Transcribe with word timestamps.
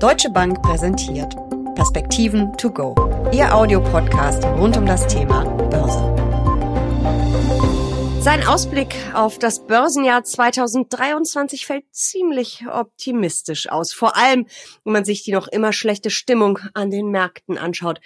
Deutsche 0.00 0.30
Bank 0.30 0.62
präsentiert 0.62 1.36
Perspektiven 1.74 2.56
to 2.56 2.70
go. 2.70 2.94
Ihr 3.34 3.54
Audiopodcast 3.54 4.42
rund 4.44 4.74
um 4.78 4.86
das 4.86 5.06
Thema 5.06 5.44
Börse. 5.44 6.00
Sein 8.22 8.46
Ausblick 8.46 8.96
auf 9.12 9.38
das 9.38 9.66
Börsenjahr 9.66 10.24
2023 10.24 11.66
fällt 11.66 11.84
ziemlich 11.90 12.64
optimistisch 12.66 13.68
aus. 13.68 13.92
Vor 13.92 14.16
allem, 14.16 14.46
wenn 14.84 14.94
man 14.94 15.04
sich 15.04 15.22
die 15.22 15.32
noch 15.32 15.48
immer 15.48 15.74
schlechte 15.74 16.08
Stimmung 16.08 16.60
an 16.72 16.90
den 16.90 17.10
Märkten 17.10 17.58
anschaut. 17.58 18.00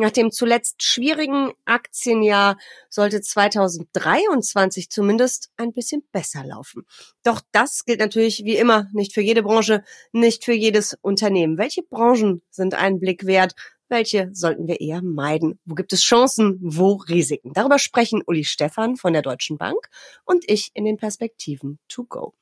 Nach 0.00 0.10
dem 0.10 0.30
zuletzt 0.30 0.82
schwierigen 0.82 1.52
Aktienjahr 1.66 2.56
sollte 2.88 3.20
2023 3.20 4.88
zumindest 4.88 5.50
ein 5.58 5.74
bisschen 5.74 6.02
besser 6.10 6.42
laufen. 6.42 6.86
Doch 7.22 7.42
das 7.52 7.84
gilt 7.84 8.00
natürlich 8.00 8.42
wie 8.46 8.56
immer 8.56 8.88
nicht 8.94 9.12
für 9.12 9.20
jede 9.20 9.42
Branche, 9.42 9.84
nicht 10.12 10.46
für 10.46 10.54
jedes 10.54 10.96
Unternehmen. 11.02 11.58
Welche 11.58 11.82
Branchen 11.82 12.40
sind 12.48 12.72
einen 12.72 12.98
Blick 12.98 13.26
wert? 13.26 13.52
Welche 13.90 14.30
sollten 14.32 14.66
wir 14.68 14.80
eher 14.80 15.02
meiden? 15.02 15.60
Wo 15.66 15.74
gibt 15.74 15.92
es 15.92 16.00
Chancen? 16.00 16.58
Wo 16.62 16.92
Risiken? 16.94 17.52
Darüber 17.52 17.78
sprechen 17.78 18.22
Uli 18.26 18.44
Stephan 18.44 18.96
von 18.96 19.12
der 19.12 19.20
Deutschen 19.20 19.58
Bank 19.58 19.90
und 20.24 20.50
ich 20.50 20.70
in 20.72 20.86
den 20.86 20.96
Perspektiven 20.96 21.78
to 21.88 22.04
go. 22.04 22.32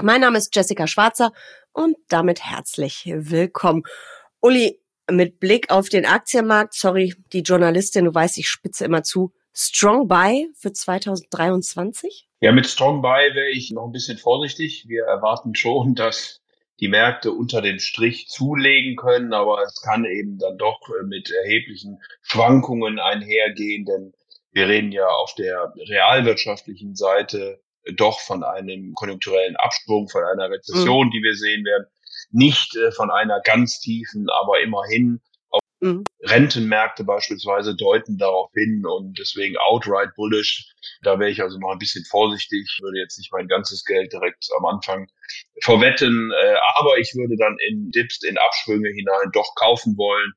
Mein 0.00 0.22
Name 0.22 0.38
ist 0.38 0.56
Jessica 0.56 0.86
Schwarzer 0.86 1.32
und 1.72 1.98
damit 2.08 2.42
herzlich 2.42 3.04
willkommen. 3.04 3.82
Uli, 4.40 4.80
mit 5.10 5.40
Blick 5.40 5.70
auf 5.70 5.88
den 5.88 6.06
Aktienmarkt, 6.06 6.74
sorry, 6.74 7.14
die 7.32 7.40
Journalistin, 7.40 8.06
du 8.06 8.14
weißt, 8.14 8.38
ich 8.38 8.48
spitze 8.48 8.84
immer 8.84 9.02
zu, 9.02 9.32
Strong 9.52 10.08
Buy 10.08 10.48
für 10.56 10.72
2023? 10.72 12.28
Ja, 12.40 12.52
mit 12.52 12.66
Strong 12.66 13.02
Buy 13.02 13.34
wäre 13.34 13.50
ich 13.50 13.70
noch 13.70 13.86
ein 13.86 13.92
bisschen 13.92 14.18
vorsichtig. 14.18 14.86
Wir 14.88 15.04
erwarten 15.04 15.54
schon, 15.54 15.94
dass 15.94 16.40
die 16.80 16.88
Märkte 16.88 17.30
unter 17.30 17.62
dem 17.62 17.78
Strich 17.78 18.28
zulegen 18.28 18.96
können, 18.96 19.32
aber 19.32 19.62
es 19.62 19.80
kann 19.80 20.04
eben 20.04 20.38
dann 20.38 20.58
doch 20.58 20.80
äh, 20.88 21.04
mit 21.04 21.30
erheblichen 21.30 22.02
Schwankungen 22.22 22.98
einhergehen, 22.98 23.84
denn 23.84 24.12
wir 24.50 24.68
reden 24.68 24.90
ja 24.90 25.06
auf 25.06 25.34
der 25.34 25.72
realwirtschaftlichen 25.88 26.96
Seite 26.96 27.60
doch 27.96 28.18
von 28.18 28.42
einem 28.42 28.94
konjunkturellen 28.94 29.56
Absprung, 29.56 30.08
von 30.08 30.24
einer 30.24 30.50
Rezession, 30.50 31.08
mhm. 31.08 31.10
die 31.10 31.22
wir 31.22 31.34
sehen 31.34 31.64
werden 31.64 31.86
nicht 32.30 32.76
äh, 32.76 32.92
von 32.92 33.10
einer 33.10 33.40
ganz 33.40 33.80
tiefen, 33.80 34.26
aber 34.30 34.60
immerhin 34.60 35.20
mhm. 35.84 36.04
Rentenmärkte 36.22 37.04
beispielsweise 37.04 37.76
deuten 37.76 38.18
darauf 38.18 38.50
hin 38.54 38.84
und 38.86 39.18
deswegen 39.18 39.56
outright 39.58 40.14
bullish. 40.16 40.74
Da 41.02 41.18
wäre 41.18 41.30
ich 41.30 41.42
also 41.42 41.58
noch 41.58 41.70
ein 41.70 41.78
bisschen 41.78 42.04
vorsichtig, 42.04 42.78
würde 42.82 42.98
jetzt 42.98 43.18
nicht 43.18 43.32
mein 43.32 43.48
ganzes 43.48 43.84
Geld 43.84 44.12
direkt 44.12 44.48
am 44.58 44.64
Anfang 44.64 45.06
verwetten, 45.62 46.32
äh, 46.32 46.56
aber 46.76 46.98
ich 46.98 47.14
würde 47.14 47.36
dann 47.36 47.56
in 47.68 47.90
Dips, 47.90 48.22
in 48.24 48.38
Abschwünge 48.38 48.88
hinein 48.88 49.30
doch 49.32 49.54
kaufen 49.56 49.96
wollen, 49.96 50.32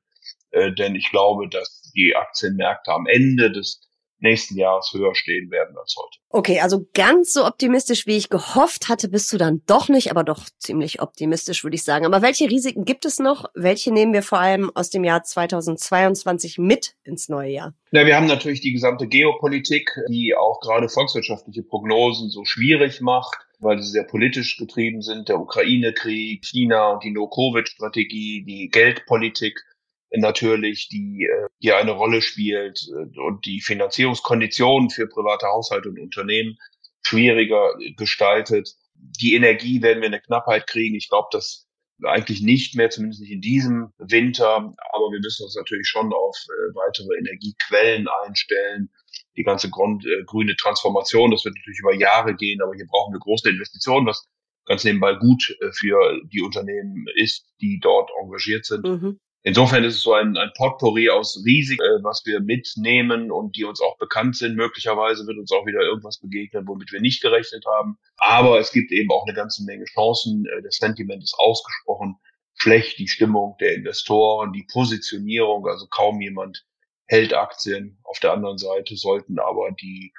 äh, 0.50 0.72
denn 0.72 0.94
ich 0.94 1.10
glaube, 1.10 1.48
dass 1.48 1.90
die 1.96 2.14
Aktienmärkte 2.14 2.92
am 2.92 3.06
Ende 3.06 3.50
des 3.50 3.87
nächsten 4.20 4.56
Jahres 4.56 4.90
höher 4.92 5.14
stehen 5.14 5.50
werden 5.50 5.76
als 5.78 5.94
heute. 5.96 6.18
Okay, 6.30 6.60
also 6.60 6.86
ganz 6.94 7.32
so 7.32 7.46
optimistisch, 7.46 8.06
wie 8.06 8.16
ich 8.16 8.28
gehofft 8.28 8.88
hatte, 8.88 9.08
bist 9.08 9.32
du 9.32 9.38
dann 9.38 9.62
doch 9.66 9.88
nicht, 9.88 10.10
aber 10.10 10.24
doch 10.24 10.44
ziemlich 10.58 11.00
optimistisch, 11.00 11.64
würde 11.64 11.76
ich 11.76 11.84
sagen. 11.84 12.06
Aber 12.06 12.22
welche 12.22 12.50
Risiken 12.50 12.84
gibt 12.84 13.04
es 13.04 13.18
noch? 13.18 13.46
Welche 13.54 13.92
nehmen 13.92 14.12
wir 14.12 14.22
vor 14.22 14.40
allem 14.40 14.70
aus 14.74 14.90
dem 14.90 15.04
Jahr 15.04 15.22
2022 15.22 16.58
mit 16.58 16.94
ins 17.04 17.28
neue 17.28 17.50
Jahr? 17.50 17.74
Na, 17.90 18.04
wir 18.04 18.16
haben 18.16 18.26
natürlich 18.26 18.60
die 18.60 18.72
gesamte 18.72 19.06
Geopolitik, 19.06 19.90
die 20.08 20.34
auch 20.34 20.60
gerade 20.60 20.88
volkswirtschaftliche 20.88 21.62
Prognosen 21.62 22.30
so 22.30 22.44
schwierig 22.44 23.00
macht 23.00 23.48
weil 23.60 23.80
sie 23.80 23.90
sehr 23.90 24.04
politisch 24.04 24.56
getrieben 24.56 25.02
sind, 25.02 25.28
der 25.28 25.40
Ukraine-Krieg, 25.40 26.44
China 26.44 26.92
und 26.92 27.02
die 27.02 27.10
No-Covid-Strategie, 27.10 28.44
die 28.44 28.68
Geldpolitik 28.68 29.64
natürlich, 30.10 30.88
die 30.88 31.24
äh, 31.24 31.46
hier 31.58 31.76
eine 31.76 31.92
Rolle 31.92 32.22
spielt 32.22 32.86
äh, 32.88 33.18
und 33.20 33.44
die 33.44 33.60
Finanzierungskonditionen 33.60 34.90
für 34.90 35.06
private 35.06 35.46
Haushalte 35.46 35.88
und 35.88 35.98
Unternehmen 35.98 36.56
schwieriger 37.02 37.74
gestaltet. 37.96 38.74
Die 38.94 39.34
Energie 39.34 39.82
werden 39.82 40.00
wir 40.00 40.06
in 40.06 40.12
der 40.12 40.20
Knappheit 40.20 40.66
kriegen. 40.66 40.96
Ich 40.96 41.08
glaube, 41.08 41.28
das 41.32 41.68
eigentlich 42.04 42.42
nicht 42.42 42.76
mehr, 42.76 42.90
zumindest 42.90 43.22
nicht 43.22 43.32
in 43.32 43.40
diesem 43.40 43.92
Winter. 43.98 44.56
Aber 44.56 45.10
wir 45.10 45.20
müssen 45.20 45.44
uns 45.44 45.56
natürlich 45.56 45.88
schon 45.88 46.12
auf 46.12 46.36
äh, 46.36 46.74
weitere 46.74 47.18
Energiequellen 47.18 48.06
einstellen. 48.24 48.90
Die 49.36 49.42
ganze 49.42 49.70
Grund, 49.70 50.04
äh, 50.06 50.24
grüne 50.24 50.54
Transformation, 50.56 51.30
das 51.30 51.44
wird 51.44 51.56
natürlich 51.56 51.80
über 51.80 51.94
Jahre 51.94 52.34
gehen, 52.34 52.62
aber 52.62 52.74
hier 52.74 52.86
brauchen 52.86 53.14
wir 53.14 53.20
große 53.20 53.48
Investitionen, 53.48 54.06
was 54.06 54.28
ganz 54.66 54.84
nebenbei 54.84 55.14
gut 55.14 55.56
äh, 55.60 55.72
für 55.72 56.20
die 56.24 56.42
Unternehmen 56.42 57.06
ist, 57.16 57.46
die 57.60 57.80
dort 57.80 58.10
engagiert 58.22 58.64
sind. 58.64 58.84
Mhm. 58.84 59.20
Insofern 59.48 59.82
ist 59.82 59.96
es 59.96 60.02
so 60.02 60.12
ein, 60.12 60.36
ein 60.36 60.50
Potpourri 60.58 61.08
aus 61.08 61.42
Risiken, 61.42 61.82
äh, 61.82 62.04
was 62.04 62.20
wir 62.26 62.38
mitnehmen 62.40 63.30
und 63.30 63.56
die 63.56 63.64
uns 63.64 63.80
auch 63.80 63.96
bekannt 63.96 64.36
sind. 64.36 64.56
Möglicherweise 64.56 65.26
wird 65.26 65.38
uns 65.38 65.50
auch 65.52 65.64
wieder 65.64 65.80
irgendwas 65.80 66.18
begegnen, 66.18 66.68
womit 66.68 66.92
wir 66.92 67.00
nicht 67.00 67.22
gerechnet 67.22 67.64
haben. 67.64 67.96
Aber 68.18 68.60
es 68.60 68.72
gibt 68.72 68.92
eben 68.92 69.10
auch 69.10 69.24
eine 69.26 69.34
ganze 69.34 69.64
Menge 69.64 69.86
Chancen. 69.86 70.44
Äh, 70.44 70.60
das 70.60 70.76
Sentiment 70.76 71.22
ist 71.22 71.34
ausgesprochen 71.38 72.16
schlecht, 72.56 72.98
die 72.98 73.08
Stimmung 73.08 73.56
der 73.58 73.74
Investoren, 73.74 74.52
die 74.52 74.66
Positionierung, 74.70 75.66
also 75.66 75.86
kaum 75.86 76.20
jemand 76.20 76.66
hält 77.06 77.32
Aktien. 77.32 77.98
Auf 78.04 78.18
der 78.20 78.34
anderen 78.34 78.58
Seite 78.58 78.96
sollten 78.96 79.38
aber 79.38 79.70
die 79.80 80.12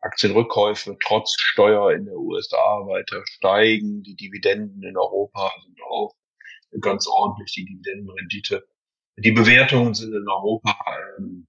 Aktienrückkäufe 0.00 0.96
trotz 1.02 1.34
Steuer 1.40 1.90
in 1.90 2.04
der 2.04 2.14
USA 2.14 2.86
weiter 2.86 3.20
steigen. 3.24 4.04
Die 4.04 4.14
Dividenden 4.14 4.84
in 4.84 4.96
Europa 4.96 5.52
sind 5.64 5.82
auch 5.90 6.14
ganz 6.80 7.08
ordentlich 7.08 7.52
die 7.52 7.64
Dividendenrendite. 7.64 8.64
Die 9.18 9.32
Bewertungen 9.32 9.94
sind 9.94 10.12
in 10.12 10.28
Europa 10.28 10.76
ähm, 11.18 11.46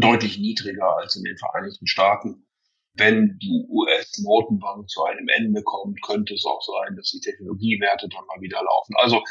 deutlich 0.00 0.38
niedriger 0.38 0.96
als 0.96 1.16
in 1.16 1.24
den 1.24 1.36
Vereinigten 1.36 1.86
Staaten. 1.86 2.46
Wenn 2.94 3.38
die 3.40 3.64
US-Notenbank 3.68 4.88
zu 4.88 5.04
einem 5.04 5.28
Ende 5.28 5.62
kommt, 5.62 6.02
könnte 6.02 6.34
es 6.34 6.44
auch 6.44 6.60
sein, 6.60 6.96
dass 6.96 7.10
die 7.10 7.20
Technologiewerte 7.20 8.08
dann 8.08 8.24
mal 8.26 8.40
wieder 8.40 8.60
laufen. 8.62 8.94
Also 8.96 9.22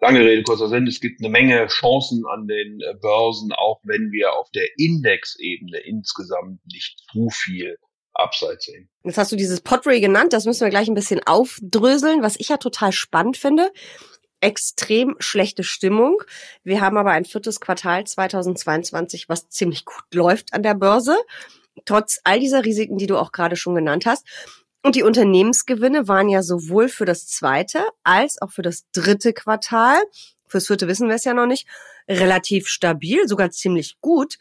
lange 0.00 0.20
Rede, 0.20 0.42
kurzer 0.42 0.68
Sinn, 0.68 0.86
es 0.86 1.00
gibt 1.00 1.20
eine 1.20 1.30
Menge 1.30 1.66
Chancen 1.68 2.24
an 2.26 2.46
den 2.46 2.80
äh, 2.80 2.94
Börsen, 3.00 3.52
auch 3.52 3.80
wenn 3.84 4.12
wir 4.12 4.34
auf 4.34 4.50
der 4.50 4.66
Indexebene 4.76 5.78
insgesamt 5.78 6.60
nicht 6.70 7.02
zu 7.10 7.30
viel 7.30 7.78
Upside 8.14 8.58
sehen. 8.60 8.90
Jetzt 9.04 9.16
hast 9.16 9.32
du 9.32 9.36
dieses 9.36 9.62
Pottery 9.62 10.00
genannt, 10.00 10.34
das 10.34 10.44
müssen 10.44 10.64
wir 10.64 10.70
gleich 10.70 10.88
ein 10.88 10.94
bisschen 10.94 11.22
aufdröseln, 11.24 12.22
was 12.22 12.38
ich 12.38 12.50
ja 12.50 12.58
total 12.58 12.92
spannend 12.92 13.38
finde 13.38 13.70
extrem 14.42 15.16
schlechte 15.18 15.64
Stimmung. 15.64 16.22
Wir 16.64 16.80
haben 16.80 16.98
aber 16.98 17.12
ein 17.12 17.24
viertes 17.24 17.60
Quartal 17.60 18.04
2022, 18.04 19.28
was 19.28 19.48
ziemlich 19.48 19.84
gut 19.84 20.04
läuft 20.12 20.52
an 20.52 20.62
der 20.62 20.74
Börse, 20.74 21.16
trotz 21.84 22.20
all 22.24 22.40
dieser 22.40 22.64
Risiken, 22.64 22.98
die 22.98 23.06
du 23.06 23.16
auch 23.16 23.32
gerade 23.32 23.56
schon 23.56 23.74
genannt 23.74 24.04
hast. 24.04 24.26
Und 24.82 24.96
die 24.96 25.04
Unternehmensgewinne 25.04 26.08
waren 26.08 26.28
ja 26.28 26.42
sowohl 26.42 26.88
für 26.88 27.04
das 27.04 27.28
zweite 27.28 27.84
als 28.02 28.42
auch 28.42 28.50
für 28.50 28.62
das 28.62 28.84
dritte 28.92 29.32
Quartal, 29.32 29.96
fürs 30.46 30.66
vierte 30.66 30.88
wissen 30.88 31.08
wir 31.08 31.14
es 31.14 31.24
ja 31.24 31.34
noch 31.34 31.46
nicht, 31.46 31.66
relativ 32.08 32.66
stabil, 32.66 33.28
sogar 33.28 33.50
ziemlich 33.52 34.00
gut 34.00 34.38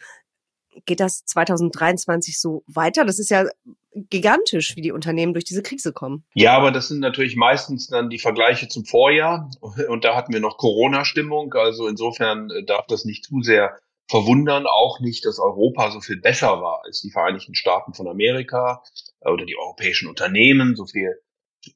geht 0.86 1.00
das 1.00 1.26
2023 1.26 2.40
so 2.40 2.64
weiter? 2.68 3.06
Das 3.06 3.20
ist 3.20 3.30
ja 3.30 3.46
gigantisch, 3.94 4.76
wie 4.76 4.82
die 4.82 4.92
Unternehmen 4.92 5.34
durch 5.34 5.46
diese 5.46 5.64
Krise 5.64 5.94
kommen. 5.94 6.26
Ja, 6.34 6.56
aber 6.56 6.72
das 6.72 6.88
sind 6.88 7.00
natürlich 7.00 7.36
meistens 7.36 7.88
dann 7.88 8.10
die 8.10 8.20
Vergleiche 8.20 8.68
zum 8.68 8.86
Vorjahr. 8.86 9.50
Und 9.90 10.06
da 10.06 10.16
hatten 10.16 10.34
wir 10.34 10.40
noch 10.40 10.58
Corona-Stimmung. 10.58 11.54
Also 11.54 11.88
insofern 11.88 12.50
äh, 12.50 12.64
darf 12.64 12.88
das 12.88 13.06
nicht 13.06 13.26
zu 13.26 13.42
sehr 13.42 13.78
verwundern. 14.10 14.66
Auch 14.66 15.00
nicht, 15.00 15.26
dass 15.26 15.40
Europa 15.40 15.92
so 15.92 16.00
viel 16.02 16.20
besser 16.20 16.62
war 16.62 16.82
als 16.86 17.02
die 17.02 17.12
Vereinigten 17.12 17.56
Staaten 17.56 17.94
von 17.94 18.08
Amerika 18.08 18.84
äh, 19.22 19.30
oder 19.30 19.46
die 19.46 19.58
europäischen 19.58 20.08
Unternehmen 20.08 20.76
so 20.76 20.86
viel 20.86 21.16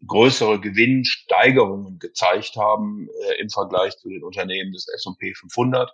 größere 0.08 0.60
Gewinnsteigerungen 0.60 2.00
gezeigt 2.00 2.56
haben 2.56 3.08
äh, 3.30 3.42
im 3.42 3.50
Vergleich 3.50 3.98
zu 3.98 4.10
den 4.10 4.24
Unternehmen 4.24 4.72
des 4.72 4.88
S&P 4.88 5.34
500, 5.34 5.92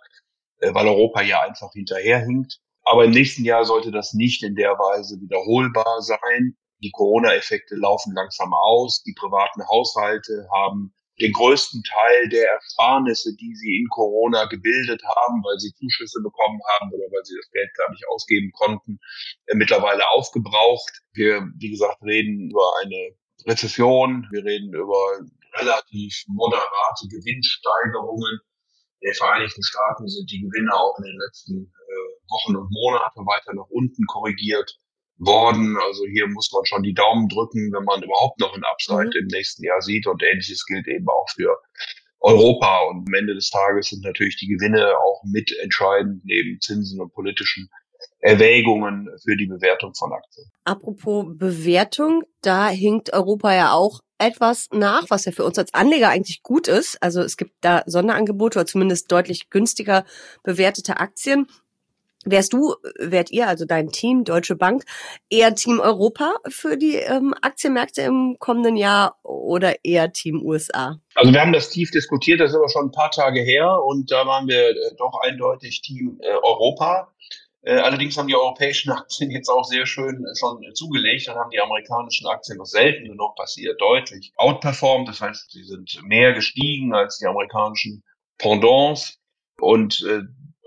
äh, 0.58 0.72
weil 0.72 0.86
Europa 0.88 1.22
ja 1.22 1.42
einfach 1.42 1.72
hinterherhinkt. 1.72 2.60
Aber 2.84 3.04
im 3.04 3.10
nächsten 3.12 3.44
Jahr 3.44 3.64
sollte 3.64 3.90
das 3.90 4.12
nicht 4.14 4.42
in 4.42 4.54
der 4.54 4.72
Weise 4.72 5.20
wiederholbar 5.20 6.00
sein. 6.02 6.56
Die 6.82 6.90
Corona-Effekte 6.90 7.76
laufen 7.76 8.12
langsam 8.14 8.52
aus. 8.52 9.02
Die 9.04 9.14
privaten 9.14 9.66
Haushalte 9.68 10.48
haben 10.52 10.92
den 11.20 11.32
größten 11.32 11.82
Teil 11.84 12.28
der 12.30 12.50
Ersparnisse, 12.50 13.36
die 13.36 13.54
sie 13.54 13.76
in 13.76 13.88
Corona 13.90 14.46
gebildet 14.46 15.02
haben, 15.04 15.42
weil 15.44 15.58
sie 15.58 15.72
Zuschüsse 15.74 16.20
bekommen 16.22 16.60
haben 16.74 16.90
oder 16.92 17.04
weil 17.12 17.24
sie 17.24 17.36
das 17.36 17.50
Geld 17.50 17.70
gar 17.76 17.90
nicht 17.90 18.04
ausgeben 18.08 18.50
konnten, 18.52 18.98
äh, 19.46 19.54
mittlerweile 19.54 20.08
aufgebraucht. 20.10 20.92
Wir, 21.12 21.46
wie 21.58 21.70
gesagt, 21.70 22.02
reden 22.02 22.50
über 22.50 22.66
eine 22.82 23.14
Rezession. 23.46 24.26
Wir 24.32 24.44
reden 24.44 24.74
über 24.74 25.20
relativ 25.54 26.24
moderate 26.28 27.06
Gewinnsteigerungen. 27.08 28.40
In 29.00 29.10
den 29.10 29.14
Vereinigten 29.14 29.62
Staaten 29.62 30.08
sind 30.08 30.30
die 30.30 30.40
Gewinne 30.40 30.74
auch 30.74 30.96
in 30.98 31.04
den 31.04 31.18
letzten 31.18 31.72
Wochen 32.32 32.56
und 32.56 32.72
Monate 32.72 33.20
weiter 33.20 33.54
nach 33.54 33.68
unten 33.68 34.06
korrigiert 34.06 34.78
worden. 35.18 35.76
Also 35.86 36.04
hier 36.06 36.26
muss 36.26 36.50
man 36.52 36.64
schon 36.64 36.82
die 36.82 36.94
Daumen 36.94 37.28
drücken, 37.28 37.72
wenn 37.72 37.84
man 37.84 38.02
überhaupt 38.02 38.40
noch 38.40 38.54
ein 38.54 38.64
Upside 38.64 39.12
mhm. 39.14 39.20
im 39.20 39.26
nächsten 39.28 39.64
Jahr 39.64 39.80
sieht. 39.80 40.06
Und 40.06 40.22
ähnliches 40.22 40.66
gilt 40.66 40.88
eben 40.88 41.08
auch 41.08 41.28
für 41.34 41.56
Europa. 42.20 42.80
Und 42.88 43.06
am 43.06 43.14
Ende 43.14 43.34
des 43.34 43.50
Tages 43.50 43.88
sind 43.88 44.04
natürlich 44.04 44.36
die 44.36 44.48
Gewinne 44.48 44.94
auch 44.98 45.22
mitentscheidend 45.24 46.24
neben 46.24 46.60
Zinsen 46.60 47.00
und 47.00 47.12
politischen 47.12 47.68
Erwägungen 48.18 49.08
für 49.22 49.36
die 49.36 49.46
Bewertung 49.46 49.94
von 49.94 50.12
Aktien. 50.12 50.46
Apropos 50.64 51.26
Bewertung, 51.36 52.22
da 52.40 52.68
hinkt 52.68 53.12
Europa 53.12 53.52
ja 53.54 53.72
auch 53.72 54.00
etwas 54.18 54.68
nach, 54.72 55.10
was 55.10 55.24
ja 55.24 55.32
für 55.32 55.44
uns 55.44 55.58
als 55.58 55.74
Anleger 55.74 56.08
eigentlich 56.08 56.42
gut 56.42 56.68
ist. 56.68 57.02
Also 57.02 57.20
es 57.20 57.36
gibt 57.36 57.52
da 57.60 57.82
Sonderangebote 57.86 58.60
oder 58.60 58.66
zumindest 58.66 59.10
deutlich 59.10 59.50
günstiger 59.50 60.04
bewertete 60.44 60.98
Aktien. 60.98 61.48
Wärst 62.24 62.52
du, 62.52 62.76
wärt 62.98 63.30
ihr, 63.30 63.48
also 63.48 63.64
dein 63.64 63.88
Team, 63.88 64.24
Deutsche 64.24 64.54
Bank, 64.54 64.84
eher 65.28 65.54
Team 65.54 65.80
Europa 65.80 66.36
für 66.48 66.76
die 66.76 66.96
ähm, 66.96 67.34
Aktienmärkte 67.42 68.02
im 68.02 68.36
kommenden 68.38 68.76
Jahr 68.76 69.18
oder 69.22 69.84
eher 69.84 70.12
Team 70.12 70.40
USA? 70.42 71.00
Also 71.14 71.32
wir 71.32 71.40
haben 71.40 71.52
das 71.52 71.70
tief 71.70 71.90
diskutiert, 71.90 72.40
das 72.40 72.50
ist 72.50 72.56
aber 72.56 72.68
schon 72.68 72.86
ein 72.86 72.92
paar 72.92 73.10
Tage 73.10 73.40
her 73.40 73.78
und 73.84 74.10
da 74.10 74.26
waren 74.26 74.46
wir 74.46 74.70
äh, 74.70 74.74
doch 74.96 75.20
eindeutig 75.22 75.82
Team 75.82 76.18
äh, 76.22 76.34
Europa. 76.42 77.12
Äh, 77.64 77.76
allerdings 77.76 78.16
haben 78.16 78.26
die 78.26 78.36
europäischen 78.36 78.90
Aktien 78.90 79.30
jetzt 79.30 79.48
auch 79.48 79.64
sehr 79.64 79.86
schön 79.86 80.24
schon 80.38 80.62
zugelegt 80.74 81.28
und 81.28 81.34
haben 81.36 81.50
die 81.50 81.60
amerikanischen 81.60 82.26
Aktien, 82.26 82.58
was 82.58 82.70
selten 82.70 83.04
genug 83.04 83.36
passiert, 83.36 83.80
deutlich 83.80 84.32
outperformed. 84.36 85.08
Das 85.08 85.20
heißt, 85.20 85.50
sie 85.50 85.64
sind 85.64 86.00
mehr 86.04 86.32
gestiegen 86.32 86.92
als 86.92 87.18
die 87.18 87.26
amerikanischen 87.26 88.02
Pendants. 88.38 89.18
Und 89.60 90.02
äh, 90.02 90.22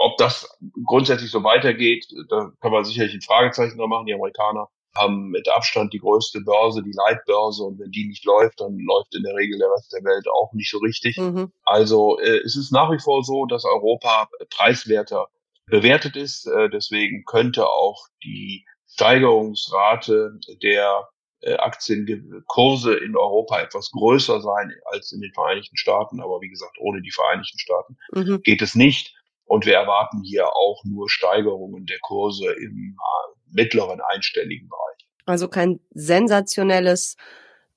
ob 0.05 0.17
das 0.17 0.47
grundsätzlich 0.85 1.31
so 1.31 1.43
weitergeht, 1.43 2.05
da 2.29 2.51
kann 2.61 2.71
man 2.71 2.85
sicherlich 2.85 3.15
ein 3.15 3.21
Fragezeichen 3.21 3.77
dran 3.77 3.89
machen. 3.89 4.05
Die 4.05 4.13
Amerikaner 4.13 4.67
haben 4.95 5.29
mit 5.29 5.49
Abstand 5.49 5.93
die 5.93 5.99
größte 5.99 6.41
Börse, 6.41 6.83
die 6.83 6.93
Leitbörse. 6.93 7.63
Und 7.63 7.79
wenn 7.79 7.89
die 7.89 8.07
nicht 8.07 8.23
läuft, 8.23 8.61
dann 8.61 8.77
läuft 8.77 9.15
in 9.15 9.23
der 9.23 9.35
Regel 9.35 9.57
der 9.57 9.71
Rest 9.71 9.91
der 9.93 10.03
Welt 10.03 10.27
auch 10.27 10.53
nicht 10.53 10.69
so 10.69 10.77
richtig. 10.77 11.17
Mhm. 11.17 11.51
Also 11.63 12.19
äh, 12.19 12.37
es 12.45 12.55
ist 12.55 12.71
nach 12.71 12.91
wie 12.91 12.99
vor 12.99 13.23
so, 13.23 13.47
dass 13.47 13.65
Europa 13.65 14.29
preiswerter 14.51 15.27
bewertet 15.65 16.15
ist. 16.15 16.45
Äh, 16.45 16.69
deswegen 16.69 17.25
könnte 17.25 17.67
auch 17.67 18.05
die 18.23 18.63
Steigerungsrate 18.87 20.39
der 20.61 21.09
äh, 21.41 21.55
Aktienkurse 21.55 22.93
in 22.93 23.17
Europa 23.17 23.59
etwas 23.59 23.89
größer 23.89 24.39
sein 24.39 24.71
als 24.85 25.11
in 25.11 25.21
den 25.21 25.33
Vereinigten 25.33 25.77
Staaten. 25.77 26.21
Aber 26.21 26.41
wie 26.41 26.49
gesagt, 26.49 26.77
ohne 26.79 27.01
die 27.01 27.11
Vereinigten 27.11 27.57
Staaten 27.57 27.97
mhm. 28.13 28.43
geht 28.43 28.61
es 28.61 28.75
nicht. 28.75 29.15
Und 29.45 29.65
wir 29.65 29.75
erwarten 29.75 30.21
hier 30.23 30.47
auch 30.47 30.83
nur 30.85 31.09
Steigerungen 31.09 31.85
der 31.85 31.99
Kurse 31.99 32.51
im 32.51 32.97
äh, 32.97 33.55
mittleren 33.55 34.01
einstelligen 34.13 34.67
Bereich. 34.69 35.07
Also 35.25 35.47
kein 35.47 35.79
sensationelles 35.91 37.15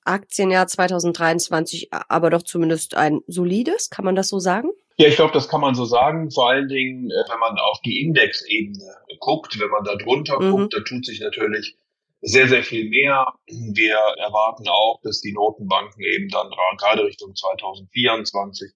Aktienjahr 0.05 0.67
2023, 0.67 1.89
aber 1.93 2.31
doch 2.31 2.43
zumindest 2.43 2.95
ein 2.95 3.21
solides, 3.27 3.91
kann 3.91 4.05
man 4.05 4.17
das 4.17 4.29
so 4.29 4.39
sagen? 4.39 4.71
Ja, 4.97 5.07
ich 5.07 5.17
glaube, 5.17 5.33
das 5.33 5.49
kann 5.49 5.61
man 5.61 5.75
so 5.75 5.85
sagen. 5.85 6.31
Vor 6.31 6.49
allen 6.49 6.69
Dingen, 6.69 7.11
äh, 7.11 7.31
wenn 7.31 7.39
man 7.39 7.57
auf 7.59 7.81
die 7.85 8.01
Indexebene 8.01 8.97
guckt, 9.21 9.59
wenn 9.61 9.71
man 9.71 9.85
da 9.85 9.95
drunter 9.95 10.41
mhm. 10.41 10.51
guckt, 10.51 10.75
da 10.75 10.81
tut 10.81 11.05
sich 11.05 11.21
natürlich 11.21 11.77
sehr, 12.21 12.49
sehr 12.49 12.65
viel 12.65 12.89
mehr. 12.89 13.33
Wir 13.47 13.97
erwarten 14.17 14.67
auch, 14.67 15.01
dass 15.03 15.21
die 15.21 15.33
Notenbanken 15.33 16.03
eben 16.03 16.29
dann 16.31 16.51
gerade 16.79 17.05
Richtung 17.05 17.35
2024 17.37 18.73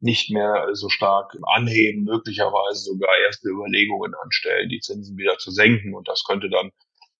nicht 0.00 0.30
mehr 0.30 0.68
so 0.72 0.88
stark 0.88 1.36
anheben, 1.54 2.04
möglicherweise 2.04 2.80
sogar 2.80 3.10
erste 3.18 3.48
Überlegungen 3.48 4.14
anstellen, 4.22 4.68
die 4.68 4.80
Zinsen 4.80 5.16
wieder 5.16 5.36
zu 5.38 5.50
senken. 5.50 5.94
Und 5.94 6.08
das 6.08 6.24
könnte 6.24 6.48
dann 6.48 6.70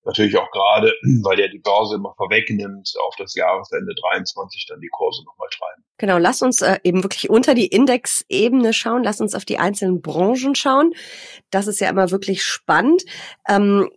natürlich 0.04 0.36
auch 0.36 0.50
gerade, 0.50 0.94
weil 1.22 1.38
ja 1.38 1.48
die 1.48 1.58
Börse 1.58 1.96
immer 1.96 2.14
vorwegnimmt, 2.16 2.92
auf 3.06 3.14
das 3.16 3.34
Jahresende 3.34 3.94
23 3.94 4.66
dann 4.68 4.80
die 4.80 4.88
Kurse 4.88 5.24
nochmal 5.24 5.48
treiben. 5.50 5.84
Genau, 5.98 6.16
lass 6.16 6.40
uns 6.40 6.62
äh, 6.62 6.78
eben 6.82 7.02
wirklich 7.02 7.28
unter 7.28 7.54
die 7.54 7.66
Indexebene 7.66 8.72
schauen, 8.72 9.04
lass 9.04 9.20
uns 9.20 9.34
auf 9.34 9.44
die 9.44 9.58
einzelnen 9.58 10.00
Branchen 10.00 10.54
schauen. 10.54 10.94
Das 11.50 11.66
ist 11.66 11.80
ja 11.80 11.90
immer 11.90 12.10
wirklich 12.10 12.42
spannend. 12.42 13.04
Ähm, 13.48 13.90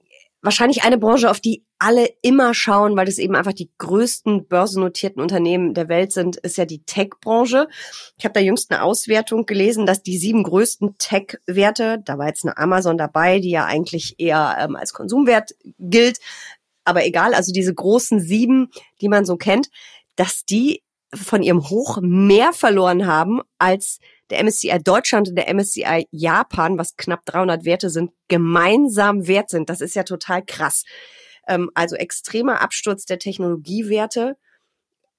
wahrscheinlich 0.44 0.84
eine 0.84 0.98
Branche, 0.98 1.32
auf 1.32 1.40
die 1.40 1.66
alle 1.80 2.08
immer 2.22 2.54
schauen, 2.54 2.96
weil 2.96 3.06
das 3.06 3.18
eben 3.18 3.36
einfach 3.36 3.54
die 3.54 3.72
größten 3.78 4.48
börsennotierten 4.48 5.22
Unternehmen 5.22 5.74
der 5.74 5.88
Welt 5.88 6.12
sind, 6.12 6.36
ist 6.38 6.58
ja 6.58 6.66
die 6.66 6.84
Tech-Branche. 6.84 7.68
Ich 8.18 8.26
habe 8.26 8.34
da 8.34 8.40
jüngst 8.40 8.70
eine 8.70 8.84
Auswertung 8.84 9.46
gelesen, 9.46 9.86
dass 9.86 10.04
die 10.04 10.18
sieben 10.18 10.44
größten 10.44 10.98
Tech-Werte, 10.98 12.02
da 12.04 12.18
war 12.18 12.28
jetzt 12.28 12.46
eine 12.46 12.58
Amazon 12.58 12.98
dabei, 12.98 13.40
die 13.40 13.52
ja 13.52 13.66
eigentlich 13.66 14.16
eher 14.20 14.58
ähm, 14.60 14.76
als 14.76 14.94
Konsumwert 14.94 15.56
gilt, 15.80 16.20
aber 16.86 17.06
egal, 17.06 17.34
also 17.34 17.54
diese 17.54 17.74
großen 17.74 18.20
sieben, 18.20 18.70
die 19.02 19.10
man 19.10 19.26
so 19.26 19.38
kennt, 19.38 19.70
dass 20.16 20.44
die 20.46 20.84
von 21.14 21.42
ihrem 21.42 21.70
Hoch 21.70 22.00
mehr 22.02 22.54
verloren 22.54 23.08
haben 23.08 23.42
als 23.58 24.00
der 24.30 24.44
MSCI 24.44 24.80
Deutschland 24.84 25.30
und 25.30 25.36
der 25.36 25.54
MSCI 25.54 26.08
Japan, 26.12 26.78
was 26.78 26.96
knapp 26.96 27.26
300 27.26 27.66
Werte 27.66 27.90
sind, 27.90 28.12
gemeinsam 28.28 29.28
wert 29.28 29.50
sind. 29.50 29.70
Das 29.70 29.82
ist 29.82 29.96
ja 29.96 30.04
total 30.04 30.44
krass. 30.46 30.84
Ähm, 31.48 31.70
also 31.74 31.96
extremer 31.96 32.62
Absturz 32.62 33.06
der 33.06 33.20
Technologiewerte. 33.20 34.38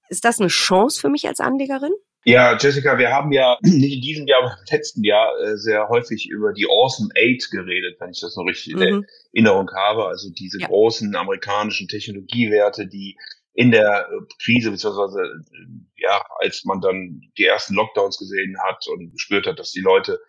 Ist 0.08 0.24
das 0.24 0.40
eine 0.40 0.48
Chance 0.48 1.00
für 1.00 1.08
mich 1.08 1.26
als 1.26 1.40
Anlegerin? 1.40 1.92
Ja, 2.24 2.56
Jessica, 2.56 2.96
wir 2.98 3.10
haben 3.10 3.32
ja 3.32 3.58
nicht 3.62 3.96
in 3.96 4.00
diesem 4.00 4.26
Jahr, 4.26 4.42
aber 4.42 4.52
im 4.52 4.76
letzten 4.76 5.04
Jahr 5.04 5.30
äh, 5.40 5.56
sehr 5.56 5.88
häufig 5.88 6.28
über 6.28 6.52
die 6.52 6.66
Awesome 6.66 7.10
Eight 7.14 7.48
geredet, 7.50 7.96
wenn 8.00 8.10
ich 8.10 8.20
das 8.20 8.36
noch 8.36 8.44
richtig 8.44 8.74
mhm. 8.74 8.82
in 8.82 9.06
Erinnerung 9.34 9.70
habe. 9.76 10.06
Also 10.06 10.30
diese 10.30 10.60
ja. 10.60 10.66
großen 10.66 11.14
amerikanischen 11.14 11.88
Technologiewerte, 11.88 12.86
die 12.86 13.16
in 13.54 13.70
der 13.70 14.08
äh, 14.10 14.34
Krise, 14.42 14.70
beziehungsweise 14.70 15.20
äh, 15.20 16.02
ja, 16.02 16.22
als 16.40 16.64
man 16.64 16.80
dann 16.80 17.22
die 17.38 17.44
ersten 17.44 17.74
Lockdowns 17.74 18.18
gesehen 18.18 18.56
hat 18.66 18.86
und 18.88 19.12
gespürt 19.12 19.46
hat, 19.46 19.58
dass 19.58 19.70
die 19.70 19.80
Leute 19.80 20.20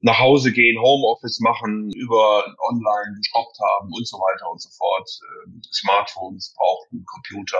nach 0.00 0.18
Hause 0.18 0.52
gehen, 0.52 0.78
Homeoffice 0.78 1.40
machen, 1.40 1.90
über 1.96 2.44
online 2.68 3.16
geshoppt 3.16 3.58
haben 3.58 3.88
und 3.92 4.06
so 4.06 4.18
weiter 4.18 4.50
und 4.50 4.60
so 4.60 4.68
fort, 4.76 5.08
äh, 5.08 5.50
Smartphones 5.72 6.54
brauchten, 6.54 7.04
Computer, 7.06 7.58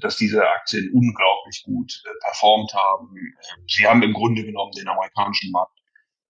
dass 0.00 0.16
diese 0.16 0.48
Aktien 0.48 0.90
unglaublich 0.94 1.62
gut 1.64 2.02
performt 2.22 2.72
haben. 2.72 3.14
Sie 3.68 3.86
haben 3.86 4.02
im 4.02 4.14
Grunde 4.14 4.42
genommen 4.42 4.72
den 4.72 4.88
amerikanischen 4.88 5.52
Markt 5.52 5.78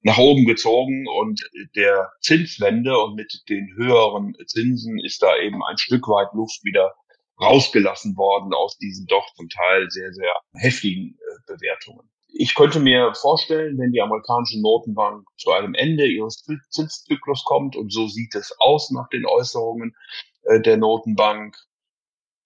nach 0.02 0.18
oben 0.18 0.46
gezogen 0.46 1.06
und 1.08 1.48
der 1.76 2.12
Zinswende 2.20 2.98
und 2.98 3.14
mit 3.14 3.42
den 3.48 3.72
höheren 3.76 4.34
Zinsen 4.46 4.98
ist 4.98 5.22
da 5.22 5.36
eben 5.36 5.64
ein 5.64 5.78
Stück 5.78 6.06
weit 6.08 6.32
Luft 6.32 6.64
wieder 6.64 6.94
rausgelassen 7.40 8.16
worden 8.16 8.54
aus 8.54 8.78
diesen 8.78 9.06
doch 9.06 9.26
zum 9.34 9.48
Teil 9.48 9.90
sehr, 9.90 10.12
sehr 10.12 10.32
heftigen 10.54 11.18
äh, 11.18 11.52
Bewertungen. 11.52 12.10
Ich 12.38 12.54
könnte 12.54 12.80
mir 12.80 13.14
vorstellen, 13.14 13.78
wenn 13.78 13.92
die 13.92 14.00
amerikanische 14.00 14.60
Notenbank 14.60 15.26
zu 15.38 15.52
einem 15.52 15.74
Ende 15.74 16.06
ihres 16.06 16.44
Zinszyklus 16.70 17.44
kommt, 17.44 17.76
und 17.76 17.92
so 17.92 18.08
sieht 18.08 18.34
es 18.34 18.54
aus 18.58 18.90
nach 18.90 19.08
den 19.08 19.24
Äußerungen 19.26 19.94
äh, 20.42 20.60
der 20.60 20.76
Notenbank, 20.76 21.56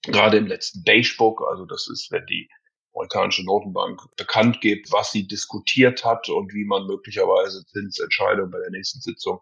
gerade 0.03 0.39
im 0.39 0.47
letzten 0.47 0.83
Beigebook, 0.85 1.43
also 1.49 1.67
das 1.67 1.89
ist, 1.89 2.11
wenn 2.11 2.25
die 2.27 2.49
amerikanische 2.95 3.45
Notenbank 3.45 4.01
bekannt 4.17 4.61
gibt, 4.61 4.93
was 4.93 5.13
sie 5.13 5.27
diskutiert 5.27 6.05
hat 6.05 6.29
und 6.29 6.53
wie 6.53 6.65
man 6.65 6.87
möglicherweise 6.87 7.65
Zinsentscheidungen 7.67 8.51
bei 8.51 8.59
der 8.59 8.71
nächsten 8.71 9.01
Sitzung 9.01 9.41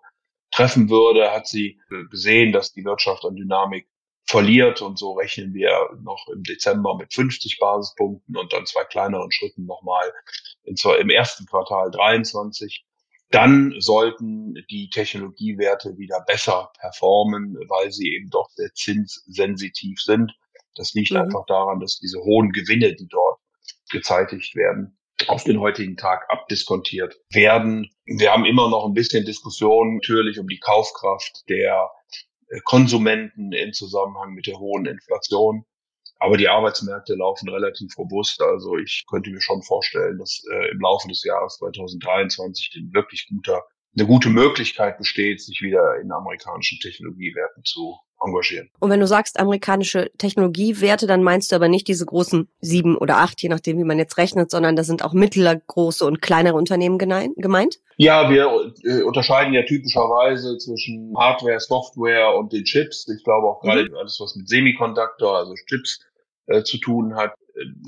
treffen 0.50 0.90
würde, 0.90 1.30
hat 1.30 1.46
sie 1.46 1.80
gesehen, 2.10 2.52
dass 2.52 2.72
die 2.72 2.84
Wirtschaft 2.84 3.24
an 3.24 3.36
Dynamik 3.36 3.88
verliert 4.28 4.82
und 4.82 4.98
so 4.98 5.14
rechnen 5.14 5.54
wir 5.54 5.88
noch 6.02 6.28
im 6.28 6.42
Dezember 6.42 6.96
mit 6.96 7.14
50 7.14 7.58
Basispunkten 7.58 8.36
und 8.36 8.52
dann 8.52 8.66
zwei 8.66 8.84
kleineren 8.84 9.32
Schritten 9.32 9.64
nochmal 9.64 10.12
im 10.64 11.10
ersten 11.10 11.46
Quartal 11.46 11.90
23. 11.90 12.84
Dann 13.30 13.74
sollten 13.78 14.54
die 14.70 14.90
Technologiewerte 14.90 15.96
wieder 15.96 16.20
besser 16.26 16.70
performen, 16.78 17.56
weil 17.68 17.90
sie 17.90 18.14
eben 18.14 18.28
doch 18.28 18.48
sehr 18.50 18.72
zinssensitiv 18.74 20.00
sind. 20.00 20.32
Das 20.74 20.92
liegt 20.92 21.10
mhm. 21.10 21.18
einfach 21.18 21.46
daran, 21.46 21.80
dass 21.80 21.98
diese 21.98 22.18
hohen 22.20 22.52
Gewinne, 22.52 22.94
die 22.94 23.08
dort 23.08 23.40
gezeitigt 23.90 24.54
werden, 24.54 24.98
auf 25.26 25.44
den 25.44 25.58
heutigen 25.58 25.96
Tag 25.96 26.26
abdiskontiert 26.28 27.16
werden. 27.30 27.90
Wir 28.04 28.30
haben 28.30 28.44
immer 28.44 28.68
noch 28.68 28.86
ein 28.86 28.94
bisschen 28.94 29.24
Diskussion 29.24 29.94
natürlich 29.94 30.38
um 30.38 30.48
die 30.48 30.60
Kaufkraft 30.60 31.48
der 31.48 31.90
Konsumenten 32.64 33.52
im 33.52 33.72
Zusammenhang 33.72 34.34
mit 34.34 34.46
der 34.46 34.58
hohen 34.58 34.86
Inflation. 34.86 35.64
Aber 36.20 36.36
die 36.36 36.48
Arbeitsmärkte 36.48 37.14
laufen 37.14 37.48
relativ 37.48 37.96
robust. 37.96 38.42
Also 38.42 38.76
ich 38.76 39.04
könnte 39.08 39.30
mir 39.30 39.40
schon 39.40 39.62
vorstellen, 39.62 40.18
dass 40.18 40.42
äh, 40.50 40.70
im 40.70 40.80
Laufe 40.80 41.08
des 41.08 41.22
Jahres 41.22 41.58
2023 41.58 42.74
ein 42.76 42.92
wirklich 42.92 43.28
guter, 43.28 43.62
eine 43.98 44.06
gute 44.06 44.28
Möglichkeit 44.28 44.98
besteht, 44.98 45.40
sich 45.40 45.60
wieder 45.60 45.96
in 46.00 46.12
amerikanischen 46.12 46.78
Technologiewerten 46.80 47.64
zu 47.64 47.98
engagieren. 48.20 48.68
Und 48.80 48.90
wenn 48.90 49.00
du 49.00 49.06
sagst 49.06 49.38
amerikanische 49.38 50.10
Technologiewerte, 50.18 51.06
dann 51.06 51.22
meinst 51.22 51.52
du 51.52 51.56
aber 51.56 51.68
nicht 51.68 51.88
diese 51.88 52.04
großen 52.04 52.48
sieben 52.60 52.96
oder 52.96 53.18
acht, 53.18 53.40
je 53.42 53.48
nachdem, 53.48 53.78
wie 53.78 53.84
man 53.84 53.98
jetzt 53.98 54.18
rechnet, 54.18 54.50
sondern 54.50 54.76
da 54.76 54.82
sind 54.82 55.04
auch 55.04 55.12
mittelgroße 55.12 56.04
und 56.04 56.20
kleinere 56.20 56.56
Unternehmen 56.56 56.98
gemeint? 56.98 57.78
Ja, 57.96 58.30
wir 58.30 58.72
äh, 58.84 59.02
unterscheiden 59.02 59.52
ja 59.54 59.62
typischerweise 59.62 60.58
zwischen 60.58 61.14
Hardware, 61.16 61.60
Software 61.60 62.34
und 62.36 62.52
den 62.52 62.64
Chips. 62.64 63.08
Ich 63.08 63.24
glaube 63.24 63.48
auch 63.48 63.60
gerade 63.60 63.88
mhm. 63.88 63.96
alles, 63.96 64.18
was 64.20 64.34
mit 64.36 64.48
Semiconductor, 64.48 65.38
also 65.38 65.54
Chips 65.66 66.00
äh, 66.46 66.62
zu 66.62 66.78
tun 66.78 67.14
hat, 67.16 67.34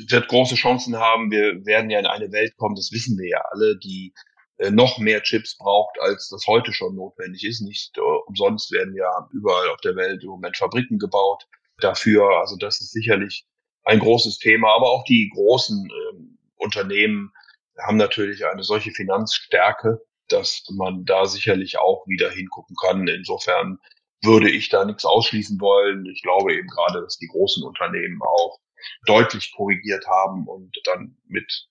wird 0.09 0.29
große 0.29 0.57
Chancen 0.57 0.97
haben. 0.97 1.31
Wir 1.31 1.65
werden 1.65 1.91
ja 1.91 2.01
in 2.01 2.07
eine 2.07 2.33
Welt 2.33 2.57
kommen, 2.57 2.75
das 2.75 2.91
wissen 2.93 3.19
wir 3.19 3.29
ja 3.29 3.41
alle, 3.51 3.79
die 3.79 4.13
äh, 4.13 4.30
noch 4.69 4.99
mehr 4.99 5.23
Chips 5.23 5.57
braucht, 5.57 5.99
als 6.01 6.29
das 6.29 6.47
heute 6.47 6.73
schon 6.73 6.95
notwendig 6.95 7.45
ist. 7.45 7.63
Nicht 7.63 7.97
äh, 7.97 8.01
umsonst 8.27 8.71
werden 8.73 8.95
ja 8.95 9.29
überall 9.33 9.71
auf 9.71 9.81
der 9.81 9.97
Welt 9.97 10.23
im 10.23 10.31
Moment 10.31 10.57
Fabriken 10.57 10.99
gebaut 10.99 11.47
dafür. 11.79 12.39
Also 12.41 12.57
das 12.57 12.81
ist 12.81 12.93
sicherlich 12.93 13.47
ein 13.85 14.01
großes 14.01 14.39
Thema. 14.39 14.75
Aber 14.75 14.91
auch 14.91 15.05
die 15.05 15.31
großen 15.35 15.89
ähm, 16.13 16.39
Unternehmen 16.57 17.33
haben 17.79 17.97
natürlich 17.97 18.45
eine 18.45 18.63
solche 18.63 18.91
Finanzstärke, 18.91 20.03
dass 20.29 20.65
man 20.71 21.07
da 21.07 21.25
sicherlich 21.25 21.79
auch 21.79 22.07
wieder 22.07 22.31
hingucken 22.31 22.77
kann. 22.77 23.09
Insofern 23.09 23.79
würde 24.23 24.51
ich 24.51 24.69
da 24.69 24.85
nichts 24.85 25.07
ausschließen 25.07 25.59
wollen. 25.61 26.05
Ich 26.05 26.23
glaube 26.23 26.55
eben 26.55 26.69
gerade, 26.69 27.01
dass 27.01 27.17
die 27.17 27.29
großen 27.29 27.65
Unternehmen 27.65 28.21
auch 28.23 28.59
deutlich 29.07 29.53
korrigiert 29.57 30.07
haben 30.07 30.47
und 30.47 30.77
dann 30.85 31.17
mit 31.27 31.69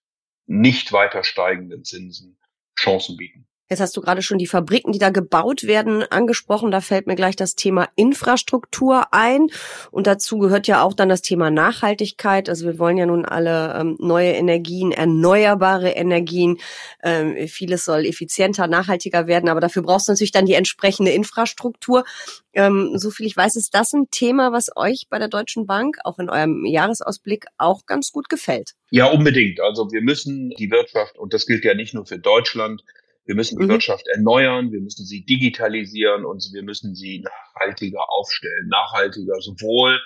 nicht 0.48 0.92
weiter 0.92 1.24
steigenden 1.24 1.84
Zinsen 1.84 2.39
Chancen 2.80 3.18
bieten. 3.18 3.49
Jetzt 3.70 3.82
hast 3.82 3.96
du 3.96 4.02
gerade 4.02 4.24
schon 4.24 4.40
die 4.40 4.48
Fabriken, 4.48 4.92
die 4.92 5.00
da 5.00 5.12
gebaut 5.12 5.64
werden, 5.64 6.04
angesprochen. 6.04 6.72
Da 6.72 6.82
fällt 6.82 7.06
mir 7.06 7.16
gleich 7.16 7.36
das 7.36 7.54
Thema 7.54 7.88
Infrastruktur 7.96 9.14
ein. 9.14 9.48
Und 9.92 10.08
dazu 10.08 10.40
gehört 10.40 10.66
ja 10.68 10.82
auch 10.82 10.94
dann 10.94 11.08
das 11.08 11.22
Thema 11.22 11.52
Nachhaltigkeit. 11.52 12.50
Also 12.50 12.66
wir 12.66 12.80
wollen 12.80 12.98
ja 12.98 13.06
nun 13.06 13.26
alle 13.26 13.76
ähm, 13.80 13.96
neue 14.00 14.32
Energien, 14.32 14.92
erneuerbare 14.92 15.92
Energien. 15.92 16.58
Ähm, 17.04 17.48
vieles 17.48 17.86
soll 17.86 18.08
effizienter, 18.08 18.66
nachhaltiger 18.66 19.28
werden. 19.28 19.50
Aber 19.50 19.60
dafür 19.60 19.84
brauchst 19.84 20.08
du 20.08 20.14
natürlich 20.14 20.32
dann 20.32 20.48
die 20.48 20.56
entsprechende 20.56 21.12
Infrastruktur. 21.12 22.06
Ähm, 22.54 22.94
so 22.96 23.12
viel 23.12 23.28
ich 23.28 23.38
weiß, 23.38 23.56
ist 23.56 23.76
das 23.76 23.94
ein 23.94 24.10
Thema, 24.10 24.52
was 24.52 24.76
euch 24.76 25.06
bei 25.12 25.20
der 25.20 25.28
Deutschen 25.28 25.68
Bank 25.68 25.98
auch 26.04 26.18
in 26.18 26.32
eurem 26.32 26.66
Jahresausblick 26.66 27.46
auch 27.60 27.86
ganz 27.86 28.12
gut 28.12 28.30
gefällt. 28.30 28.74
Ja, 28.90 29.06
unbedingt. 29.06 29.60
Also 29.62 29.92
wir 29.92 30.02
müssen 30.02 30.50
die 30.58 30.72
Wirtschaft, 30.72 31.20
und 31.20 31.36
das 31.36 31.46
gilt 31.46 31.64
ja 31.64 31.76
nicht 31.76 31.94
nur 31.94 32.08
für 32.08 32.18
Deutschland, 32.18 32.84
wir 33.30 33.36
müssen 33.36 33.60
die 33.60 33.66
mhm. 33.66 33.70
Wirtschaft 33.70 34.08
erneuern, 34.08 34.72
wir 34.72 34.82
müssen 34.82 35.06
sie 35.06 35.24
digitalisieren 35.24 36.26
und 36.26 36.44
wir 36.52 36.64
müssen 36.64 36.96
sie 36.96 37.20
nachhaltiger 37.22 38.10
aufstellen. 38.10 38.68
Nachhaltiger 38.70 39.40
sowohl 39.40 40.00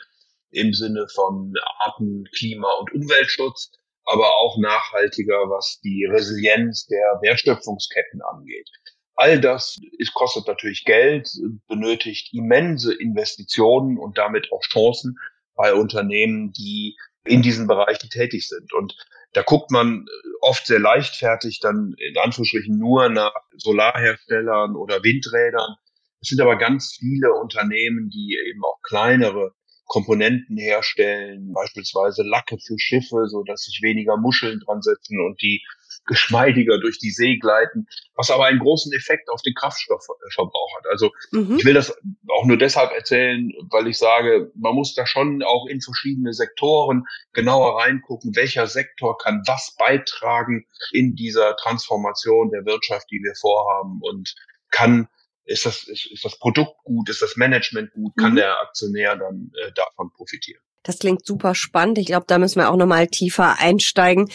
im 0.52 0.74
Sinne 0.74 1.08
von 1.08 1.54
Arten, 1.80 2.26
Klima 2.36 2.70
und 2.82 2.92
Umweltschutz, 2.92 3.72
aber 4.04 4.36
auch 4.36 4.58
nachhaltiger, 4.58 5.50
was 5.50 5.80
die 5.86 6.06
Resilienz 6.06 6.86
der 6.88 7.20
Wertschöpfungsketten 7.22 8.22
angeht. 8.24 8.70
All 9.16 9.40
das 9.40 9.80
ist, 10.00 10.14
kostet 10.14 10.46
natürlich 10.46 10.84
Geld, 10.84 11.30
benötigt 11.70 12.34
immense 12.34 12.94
Investitionen 12.94 14.00
und 14.00 14.18
damit 14.18 14.52
auch 14.52 14.64
Chancen 14.64 15.16
bei 15.56 15.74
Unternehmen, 15.74 16.52
die 16.52 16.98
in 17.24 17.42
diesen 17.42 17.68
Bereichen 17.68 18.10
tätig 18.10 18.50
sind. 18.50 18.74
Und 18.74 18.98
da 19.34 19.42
guckt 19.42 19.72
man 19.72 20.06
äh, 20.08 20.28
oft 20.42 20.66
sehr 20.66 20.80
leichtfertig 20.80 21.60
dann 21.60 21.96
in 21.98 22.18
Anführungsstrichen 22.18 22.78
nur 22.78 23.10
nach 23.10 23.34
Solarherstellern 23.58 24.76
oder 24.76 25.04
Windrädern. 25.04 25.76
Es 26.22 26.30
sind 26.30 26.42
aber 26.42 26.58
ganz 26.58 26.96
viele 26.98 27.34
Unternehmen, 27.34 28.10
die 28.10 28.38
eben 28.50 28.64
auch 28.64 28.80
kleinere 28.84 29.54
Komponenten 29.86 30.58
herstellen, 30.58 31.52
beispielsweise 31.54 32.24
Lacke 32.24 32.58
für 32.58 32.80
Schiffe, 32.80 33.28
so 33.28 33.44
dass 33.44 33.64
sich 33.64 33.82
weniger 33.82 34.18
Muscheln 34.18 34.60
dran 34.60 34.82
setzen 34.82 35.20
und 35.20 35.42
die 35.42 35.62
geschmeidiger 36.06 36.80
durch 36.80 37.00
die 37.00 37.12
See 37.12 37.38
gleiten, 37.38 37.88
was 38.16 38.30
aber 38.30 38.46
einen 38.46 38.60
großen 38.60 38.92
Effekt 38.94 39.30
auf 39.30 39.42
den 39.42 39.54
Kraftstoffverbrauch 39.54 40.78
hat. 40.78 40.88
Also 40.90 41.12
mhm. 41.32 41.58
ich 41.58 41.66
will 41.66 41.74
das 41.74 41.96
auch 42.30 42.46
nur 42.46 42.58
deshalb 42.58 42.92
erzählen, 42.92 43.52
weil 43.70 43.88
ich 43.88 43.98
sage, 43.98 44.52
man 44.56 44.76
muss 44.76 44.96
da 44.96 45.06
schon 45.06 45.44
auch 45.44 45.68
in 45.68 45.82
verschiedene 45.82 46.34
Sektoren 46.34 47.06
genauer 47.34 47.82
reingucken, 47.82 48.36
welcher 48.36 48.68
Sektor 48.68 49.18
kann 49.18 49.44
was 49.48 49.76
beitragen 49.78 50.66
in 50.92 51.16
dieser 51.16 51.56
Transformation 51.58 52.52
der 52.52 52.66
Wirtschaft, 52.66 53.10
die 53.12 53.22
wir 53.24 53.36
vorhaben 53.36 54.00
und 54.02 54.36
kann 54.72 55.08
ist 55.46 55.66
das, 55.66 55.84
ist, 55.84 56.06
ist 56.12 56.24
das 56.24 56.40
Produkt 56.40 56.78
gut, 56.86 57.10
ist 57.10 57.22
das 57.22 57.36
Management 57.36 57.92
gut, 57.92 58.14
kann 58.18 58.32
mhm. 58.32 58.38
der 58.38 58.62
Aktionär 58.62 59.18
dann 59.18 59.52
äh, 59.62 59.72
davon 59.74 60.10
profitieren. 60.14 60.62
Das 60.84 61.00
klingt 61.00 61.26
super 61.26 61.56
spannend. 61.56 61.98
Ich 61.98 62.08
glaube, 62.08 62.26
da 62.28 62.38
müssen 62.38 62.60
wir 62.60 62.70
auch 62.70 62.76
nochmal 62.76 63.08
tiefer 63.08 63.60
einsteigen 63.60 64.30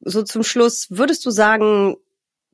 so 0.00 0.22
zum 0.22 0.42
Schluss, 0.42 0.86
würdest 0.90 1.24
du 1.26 1.30
sagen, 1.30 1.96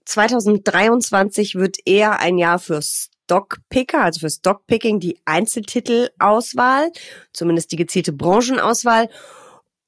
2023 0.04 1.56
wird 1.56 1.78
eher 1.84 2.20
ein 2.20 2.38
Jahr 2.38 2.58
für 2.58 2.80
Stockpicker, 2.82 4.02
also 4.02 4.20
für 4.20 4.30
Stockpicking, 4.30 5.00
die 5.00 5.18
Einzeltitelauswahl, 5.24 6.92
zumindest 7.32 7.72
die 7.72 7.76
gezielte 7.76 8.12
Branchenauswahl, 8.12 9.08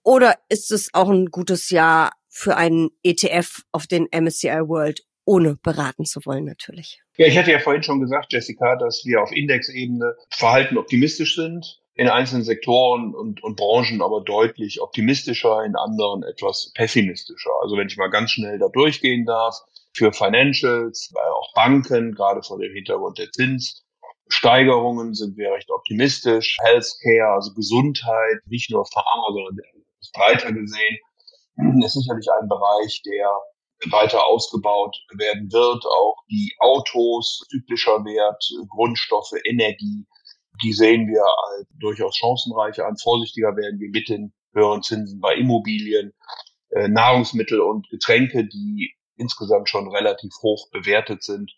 oder 0.03 0.37
ist 0.49 0.73
es 0.73 0.93
auch 0.95 1.09
ein 1.09 1.27
gutes 1.27 1.71
Jahr 1.71 2.13
für 2.29 2.57
einen 2.57 2.91
ETF 3.03 3.63
auf 3.73 3.87
den 3.87 4.09
MSCI 4.11 4.69
World, 4.69 5.05
ohne 5.25 5.57
beraten 5.57 6.05
zu 6.05 6.25
wollen 6.25 6.45
natürlich? 6.45 7.03
Ja, 7.17 7.27
ich 7.27 7.37
hatte 7.37 7.53
ja 7.53 7.59
vorhin 7.59 7.83
schon 7.83 8.01
gesagt, 8.01 8.33
Jessica, 8.33 8.77
dass 8.77 9.03
wir 9.05 9.23
auf 9.23 9.33
Indexebene 9.33 10.15
verhalten 10.31 10.79
optimistisch 10.79 11.37
sind 11.37 11.81
in 11.99 12.09
einzelnen 12.09 12.45
Sektoren 12.45 13.13
und, 13.13 13.43
und 13.43 13.57
Branchen 13.57 14.03
aber 14.03 14.21
deutlich 14.21 14.81
optimistischer, 14.81 15.65
in 15.65 15.75
anderen 15.75 16.23
etwas 16.23 16.71
pessimistischer. 16.73 17.51
Also 17.61 17.77
wenn 17.77 17.89
ich 17.89 17.97
mal 17.97 18.09
ganz 18.09 18.31
schnell 18.31 18.57
da 18.61 18.69
durchgehen 18.69 19.27
darf, 19.27 19.57
für 19.97 20.13
Financials, 20.13 21.13
auch 21.17 21.53
Banken, 21.55 22.15
gerade 22.15 22.45
vor 22.45 22.59
dem 22.59 22.73
Hintergrund 22.73 23.19
der 23.19 23.33
Zinssteigerungen 23.33 25.15
sind 25.15 25.37
wir 25.37 25.51
recht 25.51 25.71
optimistisch. 25.73 26.57
Healthcare, 26.63 27.35
also 27.35 27.53
Gesundheit, 27.55 28.47
nicht 28.47 28.71
nur 28.71 28.87
Pharma, 28.87 29.33
sondern 29.33 29.59
breiter 30.15 30.53
gesehen, 30.53 30.99
ist 31.85 31.95
sicherlich 31.95 32.29
ein 32.41 32.49
Bereich, 32.49 33.03
der 33.07 33.29
weiter 33.91 34.25
ausgebaut 34.25 34.97
werden 35.15 35.51
wird. 35.51 35.85
Auch 35.85 36.17
die 36.31 36.55
Autos, 36.61 37.45
typischer 37.51 38.05
Wert, 38.05 38.45
Grundstoffe, 38.71 39.35
Energie, 39.45 40.07
die 40.63 40.73
sehen 40.73 41.07
wir 41.09 41.23
als 41.23 41.69
durchaus 41.79 42.17
chancenreicher 42.17 42.87
an. 42.87 42.97
Vorsichtiger 42.97 43.57
werden 43.57 43.81
wir 43.81 43.91
mit 43.91 44.09
den 44.09 44.33
höheren 44.55 44.83
Zinsen 44.83 45.21
bei 45.21 45.35
Immobilien, 45.35 46.13
äh, 46.71 46.89
Nahrungsmittel 46.89 47.61
und 47.61 47.89
Getränke, 47.91 48.47
die 48.47 48.95
insgesamt 49.17 49.69
schon 49.69 49.89
relativ 49.89 50.33
hoch 50.43 50.71
bewertet 50.71 51.23
sind. 51.23 51.53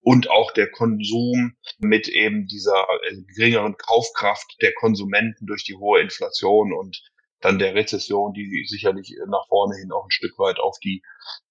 Und 0.00 0.30
auch 0.30 0.52
der 0.52 0.70
Konsum 0.70 1.56
mit 1.78 2.08
eben 2.08 2.46
dieser 2.46 2.86
äh, 3.08 3.22
geringeren 3.36 3.76
Kaufkraft 3.76 4.56
der 4.60 4.74
Konsumenten 4.74 5.46
durch 5.46 5.64
die 5.64 5.76
hohe 5.76 6.00
Inflation 6.00 6.72
und 6.72 7.02
dann 7.44 7.58
der 7.58 7.74
Rezession, 7.74 8.32
die 8.32 8.64
sicherlich 8.66 9.14
nach 9.26 9.46
vorne 9.48 9.76
hin 9.76 9.92
auch 9.92 10.04
ein 10.04 10.10
Stück 10.10 10.38
weit 10.38 10.58
auf 10.58 10.78
die 10.78 11.02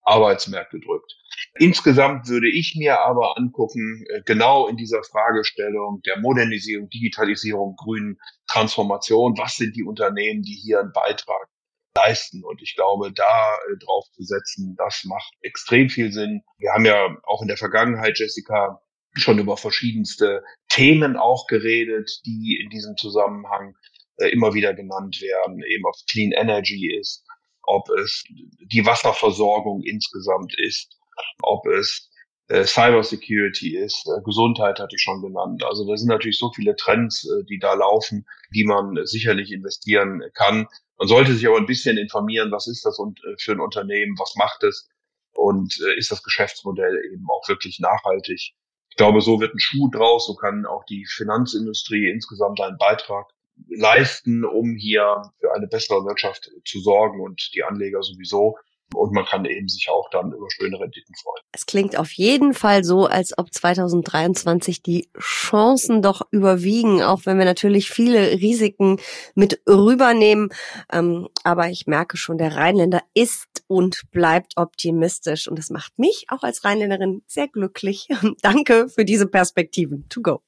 Arbeitsmärkte 0.02 0.80
drückt. 0.80 1.16
Insgesamt 1.56 2.28
würde 2.28 2.50
ich 2.50 2.76
mir 2.76 3.00
aber 3.02 3.38
angucken, 3.38 4.04
äh, 4.10 4.22
genau 4.26 4.68
in 4.68 4.78
dieser 4.78 5.04
Fragestellung 5.04 6.02
der 6.02 6.20
Modernisierung, 6.20 6.90
Digitalisierung, 6.90 7.76
grünen 7.76 8.20
Transformation, 8.48 9.38
was 9.38 9.56
sind 9.56 9.76
die 9.76 9.84
Unternehmen, 9.84 10.42
die 10.42 10.56
hier 10.56 10.80
einen 10.80 10.92
Beitrag 10.92 11.48
leisten. 11.96 12.44
Und 12.44 12.62
ich 12.62 12.76
glaube, 12.76 13.12
da 13.14 13.56
äh, 13.72 13.78
drauf 13.78 14.06
zu 14.14 14.24
setzen, 14.24 14.76
das 14.78 15.04
macht 15.06 15.32
extrem 15.42 15.90
viel 15.90 16.12
Sinn. 16.12 16.42
Wir 16.58 16.74
haben 16.74 16.86
ja 16.86 17.16
auch 17.24 17.42
in 17.42 17.48
der 17.48 17.58
Vergangenheit, 17.58 18.18
Jessica, 18.18 18.82
schon 19.16 19.38
über 19.38 19.58
verschiedenste 19.58 20.44
Themen 20.70 21.18
auch 21.18 21.46
geredet, 21.46 22.22
die 22.26 22.60
in 22.62 22.70
diesem 22.70 22.98
Zusammenhang 22.98 23.76
äh, 24.18 24.30
immer 24.30 24.54
wieder 24.54 24.74
genannt 24.74 25.22
werden, 25.22 25.64
eben 25.64 25.86
ob 25.86 25.96
Clean 26.10 26.32
Energy 26.32 26.96
ist, 27.00 27.26
ob 27.64 27.90
es 27.90 28.24
die 28.72 28.86
Wasserversorgung 28.86 29.82
insgesamt 29.84 30.54
ist, 30.58 30.98
ob 31.42 31.66
es 31.68 32.10
äh, 32.50 32.66
Cybersecurity 32.66 33.78
ist, 33.78 34.06
äh, 34.08 34.22
Gesundheit 34.24 34.80
hatte 34.80 34.96
ich 34.96 35.02
schon 35.02 35.22
genannt. 35.22 35.64
Also 35.64 35.88
da 35.88 35.96
sind 35.96 36.10
natürlich 36.10 36.38
so 36.38 36.52
viele 36.54 36.76
Trends, 36.76 37.26
äh, 37.26 37.44
die 37.46 37.60
da 37.60 37.74
laufen, 37.74 38.26
die 38.54 38.66
man 38.66 38.98
sicherlich 39.06 39.52
investieren 39.52 40.22
kann. 40.34 40.68
Man 40.98 41.08
sollte 41.08 41.34
sich 41.34 41.48
aber 41.48 41.58
ein 41.58 41.66
bisschen 41.66 41.98
informieren, 41.98 42.52
was 42.52 42.68
ist 42.68 42.86
das 42.86 43.00
und, 43.00 43.20
äh, 43.24 43.36
für 43.40 43.54
ein 43.54 43.62
Unternehmen, 43.62 44.18
was 44.20 44.36
macht 44.36 44.64
es 44.64 44.90
und 45.34 45.80
äh, 45.88 45.98
ist 45.98 46.12
das 46.12 46.22
Geschäftsmodell 46.22 47.02
eben 47.12 47.26
auch 47.30 47.48
wirklich 47.48 47.80
nachhaltig. 47.80 48.54
Ich 48.90 48.98
glaube, 48.98 49.22
so 49.22 49.40
wird 49.40 49.56
ein 49.56 49.60
Schuh 49.60 49.90
draus, 49.90 50.28
so 50.28 50.36
kann 50.36 50.66
auch 50.66 50.84
die 50.86 51.06
Finanzindustrie 51.06 52.10
insgesamt 52.10 52.62
einen 52.62 52.78
Beitrag 52.78 53.33
leisten, 53.68 54.46
um 54.46 54.76
hier 54.76 55.22
für 55.40 55.54
eine 55.54 55.68
bessere 55.68 56.06
Wirtschaft 56.06 56.50
zu 56.66 56.80
sorgen 56.80 57.22
und 57.22 57.50
die 57.54 57.64
Anleger 57.64 58.02
sowieso. 58.02 58.58
Und 58.94 59.12
man 59.12 59.26
kann 59.26 59.46
eben 59.46 59.68
sich 59.68 59.90
auch 59.90 60.10
dann 60.12 60.32
über 60.32 60.48
schöne 60.50 60.80
Renditen 60.80 61.16
freuen. 61.16 61.42
Es 61.52 61.66
klingt 61.66 61.98
auf 61.98 62.12
jeden 62.12 62.54
Fall 62.54 62.84
so, 62.84 63.08
als 63.08 63.36
ob 63.38 63.52
2023 63.52 64.84
die 64.84 65.10
Chancen 65.20 66.02
doch 66.02 66.22
überwiegen, 66.32 67.02
auch 67.02 67.22
wenn 67.26 67.38
wir 67.38 67.46
natürlich 67.46 67.90
viele 67.90 68.34
Risiken 68.34 69.00
mit 69.36 69.62
rübernehmen. 69.68 70.50
Ähm, 70.92 71.28
aber 71.44 71.70
ich 71.70 71.88
merke 71.88 72.18
schon, 72.18 72.38
der 72.38 72.56
Rheinländer 72.56 73.02
ist 73.14 73.64
und 73.68 74.04
bleibt 74.12 74.54
optimistisch. 74.58 75.48
Und 75.48 75.58
das 75.58 75.70
macht 75.70 75.98
mich 75.98 76.26
auch 76.30 76.44
als 76.44 76.64
Rheinländerin 76.64 77.24
sehr 77.26 77.48
glücklich. 77.48 78.08
Danke 78.42 78.90
für 78.90 79.06
diese 79.06 79.28
Perspektiven. 79.28 80.08
To 80.10 80.22
go. 80.22 80.42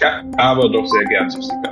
Ja, 0.00 0.24
aber 0.38 0.70
doch 0.70 0.86
sehr 0.86 1.04
gern, 1.04 1.28
Jessica. 1.28 1.71